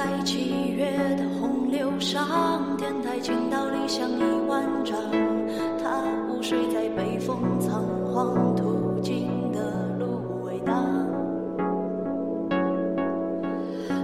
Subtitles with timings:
[0.00, 4.96] 在七月的洪流上，天台倾倒理想一万丈。
[5.78, 9.60] 他午睡在北风仓皇途经的
[9.98, 10.74] 芦苇荡。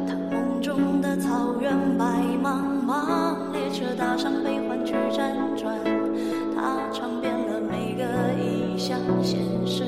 [0.07, 2.05] 他梦中的草原白
[2.45, 5.75] 茫茫，列车搭上悲欢去辗转。
[6.55, 8.05] 他尝遍了每个
[8.39, 9.83] 异乡现实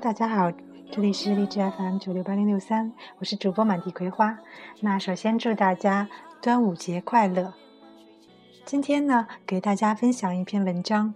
[0.00, 0.50] 大家好，
[0.90, 4.38] 这里是荔枝 FM 九六八零六三，我是主播满地葵花。
[4.80, 6.08] 那首先祝大家
[6.40, 7.52] 端午节快乐。
[8.64, 11.12] 今天呢，给大家分享一篇文章，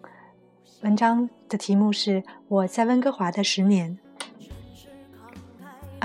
[0.83, 3.99] 文章的题目是《我在温哥华的十年》。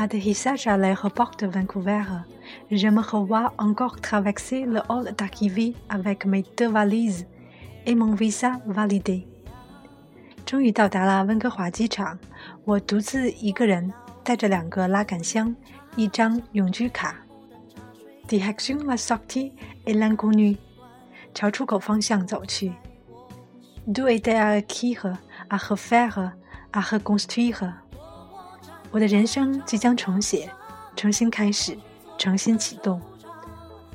[0.01, 2.05] À déhissage à l'aéroport de Vancouver,
[2.71, 7.25] je me revois encore traverser le hall d'arrivée avec mes deux valises
[7.85, 9.27] et mon visa validé。
[10.49, 12.17] 终于到达了温哥华机场，
[12.65, 15.55] 我独自一个人带着两个拉杆箱、
[15.95, 17.17] 一张永居卡。
[18.27, 19.51] Direction la sortie
[19.85, 20.57] et l'inconnu，
[21.35, 22.71] 朝出口方向走去。
[23.93, 25.17] Tout était à acquérir,
[25.49, 26.31] à refaire,
[26.71, 27.73] à reconstruire。
[28.89, 30.49] 我的人生即将重写，
[30.95, 31.77] 重新开始，
[32.17, 32.99] 重新启动。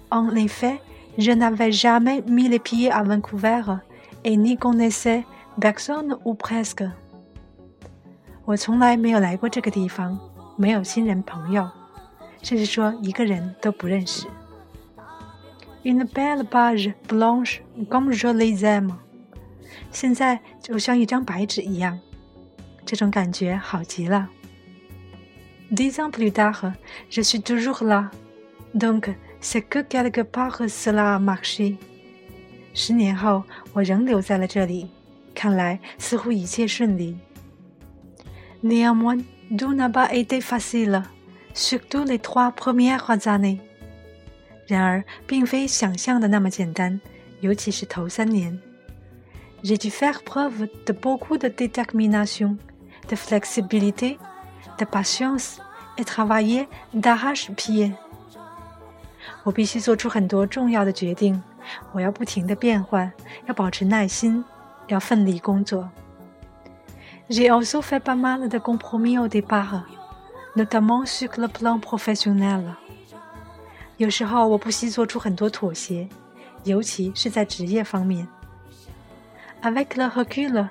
[0.08, 0.78] En effet,
[1.18, 3.80] je n'avais jamais mis les pieds à Vancouver
[4.22, 5.24] et n'y connaissais
[5.60, 6.90] personne ou presque。
[8.44, 10.18] 我从来没有来过这个地方，
[10.56, 11.68] 没有亲人朋友，
[12.42, 14.26] 甚至说一个人都不认识。
[15.82, 18.92] Une belle page blanche comme je les aime。
[19.90, 21.98] 现在就像一张白纸一样，
[22.84, 24.28] 这种感觉好极了。
[25.70, 26.74] Dix ans plus tard,
[27.10, 28.10] je suis toujours là.
[28.74, 31.76] Donc, c'est que quelque part cela marché.
[32.74, 34.90] 十年后，我仍留在了这里，
[35.34, 37.16] 看来似乎一切顺利。
[38.62, 39.22] Néanmoins,
[39.58, 41.02] tout n'a pas été facile,
[41.54, 43.58] surtout les trois premières années.
[44.66, 47.00] 然而，并非想象的那么简单，
[47.40, 48.58] 尤其是头三年。
[49.62, 52.56] J'ai dû faire preuve de beaucoup de détermination,
[53.08, 54.18] de flexibilité,
[54.78, 55.58] de patience
[55.96, 57.92] et travailler d'arrache-pied。
[59.42, 61.42] 我必须做出很多重要的决定，
[61.92, 63.12] 我要不停的变换，
[63.46, 64.42] 要保持耐心，
[64.87, 65.89] 要奋力工作。
[67.29, 69.85] J'ai also fait pas mal de compromis au départ,
[70.55, 72.75] notamment sur le plan professionnel。
[73.97, 76.07] 有时候我不惜做出很多妥协，
[76.63, 78.27] 尤其是在职业方面。
[79.61, 80.69] Avec le recul,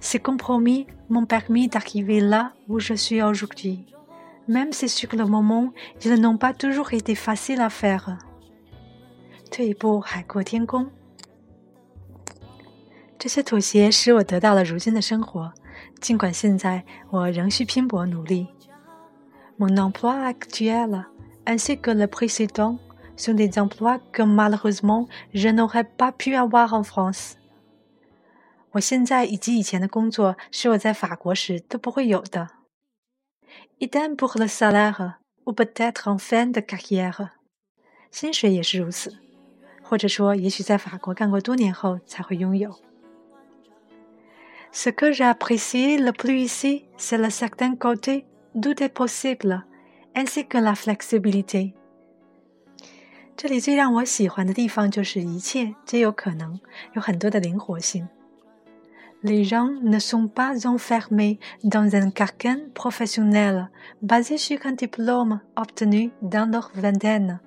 [0.00, 3.86] ces compromis m'ont permis d'arriver là où je suis aujourd'hui,
[4.46, 5.72] même si sur le moment,
[6.04, 8.18] ils n'ont pas toujours été faciles à faire.
[9.50, 10.90] 退一步，海阔天空。
[13.21, 15.53] 这些妥协使我得到了如今的生活，
[15.99, 18.47] 尽管现在我仍需拼搏努力。
[19.59, 21.05] Mon emploi actuel
[21.45, 22.79] ainsi que le précédent
[23.15, 27.33] sont des emplois que malheureusement je n'aurais pas pu avoir en France.
[28.71, 32.49] 我现在以及以前的工作是我在法国时都不会有的。
[33.79, 37.29] Idem pour le salaire, ou peut-être en fin de carrière.
[38.09, 39.13] 薪水也是如此，
[39.83, 42.79] 或者说，也许在法国干过多年后才会拥有。
[44.72, 48.26] Ce que j'ai apprécié le plus ici, c'est le certain côté
[48.60, 49.64] tout est possible,
[50.14, 51.74] ainsi que la flexibilité.
[53.36, 56.58] 这里最让我喜欢的地方就是一切皆有可能，
[56.94, 58.08] 有很多的灵活性。
[59.22, 63.68] Les gens ne sont pas enfermés dans un carcan professionnel
[64.00, 67.40] basé sur un diplôme obtenu dans leur vingtaine.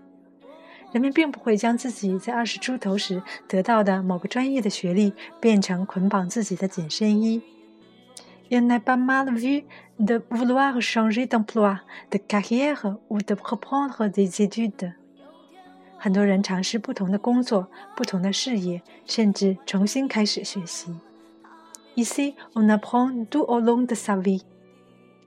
[0.95, 7.43] 人们并不会将自己在二十出头时得到的某个专业的学历变成捆绑自己的紧身衣。
[8.49, 9.65] Il n'est pas mal vu
[9.99, 11.81] de vouloir changer d'emploi,
[12.13, 14.93] de carrière ou de reprendre des études.
[15.99, 20.95] 很多人尝试不同的工作、不同的事业，甚至重新开始学习。
[21.97, 24.43] Ici, on apprend tout au long de sa vie.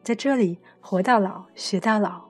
[0.01, 2.27] 在这里，活到老，学到老。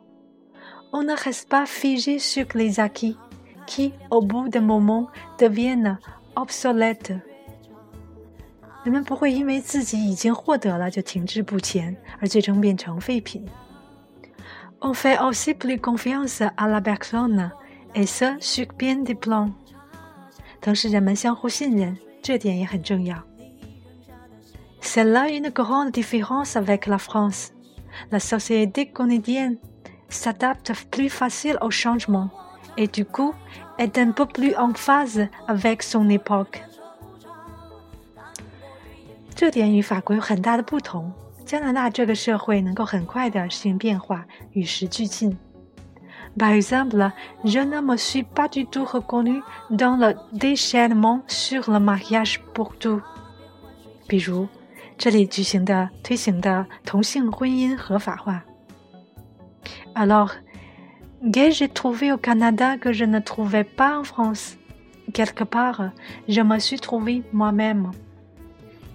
[0.91, 3.17] On ne reste pas figé sur les acquis,
[3.66, 5.98] qui, au bout d'un moment, deviennent
[6.34, 7.20] obsolètes.
[8.84, 13.46] 人们不会因为自己已经获得了就停滞不前，而最终变成废品。
[14.80, 17.52] On fait aussi plus confiance à la personne,
[17.94, 19.52] et ce sur bien des plans.
[20.60, 23.22] 同时，人们相互信任，这点也很重要。
[24.80, 27.52] C'est là une grande différence avec la France.
[28.10, 29.56] la société quotidienne
[30.08, 32.30] s'adapte plus facile au changement
[32.76, 33.34] et du coup
[33.78, 36.62] est un peu plus en phase avec son époque.
[39.34, 41.12] 这点与法国有很大的不同。
[41.44, 45.36] 加拿大这个社会能够很快的适应变化，与时俱进。
[46.38, 47.10] Par exemple,
[47.44, 52.72] je ne me suis pas du tout reconnu dans le déchaînement sur le mariage pour
[52.78, 53.02] tout。
[54.08, 54.48] 比如，
[54.96, 58.44] 这里举行的、推行的同性婚姻合法化。
[59.94, 60.30] Alors,
[61.32, 64.56] que j'ai trouvé au Canada que je ne trouvais pas en France.
[65.12, 65.90] Quelque part,
[66.28, 67.92] je me suis trouvé moi-même.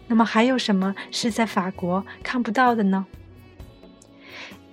[0.07, 3.05] 那么还有什么是在法国看不到的呢？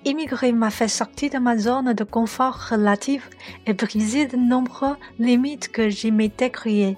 [0.04, 3.22] Immigrer m'a fait sortir de ma zone de confort relative
[3.66, 6.96] et briser de nombreuses limites que j'y m'étais créées。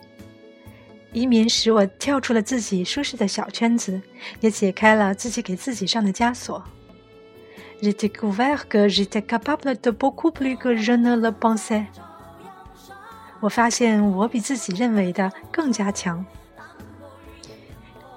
[1.12, 4.02] 移民使我跳出了自己舒适的小圈子，
[4.40, 6.62] 也解开了自己给自己上的枷锁。
[7.82, 11.86] J'ai découvert que j'étais capable de beaucoup plus que je ne le pensais。
[13.40, 16.24] 我发现我比自己认为的更加强。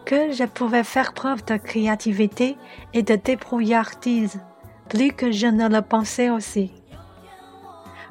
[0.06, 2.58] que je pouvais faire preuve de créativité
[2.94, 4.40] et de débrouillardise,
[4.88, 6.72] plus que je ne le pensais aussi.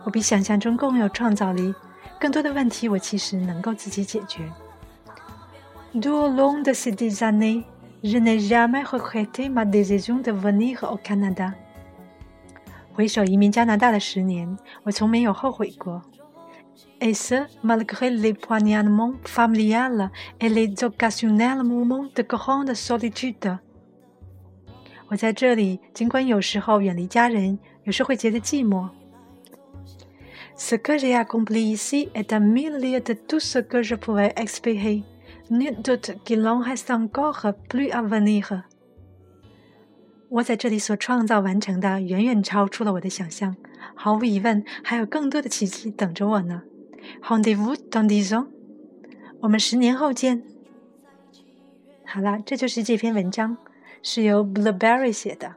[0.05, 1.75] 我比想象中更有创造力，
[2.21, 4.49] 更多的问题我其实能够自己解决。
[5.95, 7.65] Tout au long de ces années,
[8.03, 11.55] je n'ai jamais regretté ma décision de venir au Canada.
[12.95, 16.03] 回首移民加拿大的十年，我从没有后悔过。
[17.01, 20.11] et ce malgré les poignardements familiales
[20.41, 23.59] et les occasionnels moments de grande solitude。
[25.09, 28.91] 我在这里，尽管有时候远离家人，有时会觉得寂寞。
[30.57, 35.05] Ce que j'ai accompli ici est un milieu de tout ce que je pouvais espérer.
[35.54, 38.64] Nul doute qu'il en reste encore plus à venir.
[40.30, 43.56] 我在这里所创造完成的远远超出了我的想象，
[43.94, 46.64] 毫无疑问，还有更多的奇迹等着我呢。
[47.22, 48.48] Rendez-vous dans dix ans。
[49.42, 50.42] 我们十年后见。
[52.04, 53.56] 好了，这就是这篇文章，
[54.02, 55.54] 是由 Blueberry 写的。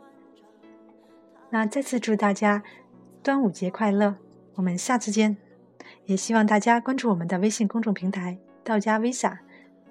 [1.49, 2.63] 那再次祝大家
[3.23, 4.17] 端午节快乐，
[4.57, 5.39] 我们下次见。
[6.05, 8.99] 也希望大家关注我们的微信公众平台“道家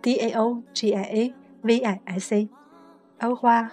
[0.05, 2.47] Visa”，D A O G I A V I S A。
[3.21, 3.71] 欧花。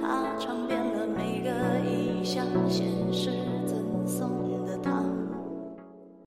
[0.00, 1.50] 它尝遍了每个
[1.80, 3.30] 异乡，现实
[3.66, 4.37] 赠送。